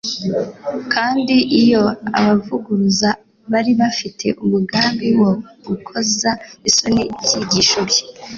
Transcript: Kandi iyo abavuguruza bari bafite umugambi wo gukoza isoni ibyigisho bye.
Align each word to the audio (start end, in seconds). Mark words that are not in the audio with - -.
Kandi 0.93 1.35
iyo 1.61 1.83
abavuguruza 2.19 3.09
bari 3.51 3.71
bafite 3.81 4.25
umugambi 4.43 5.07
wo 5.19 5.31
gukoza 5.67 6.29
isoni 6.69 7.01
ibyigisho 7.23 7.79
bye. 7.89 8.03